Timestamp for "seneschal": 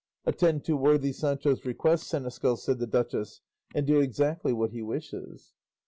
2.07-2.57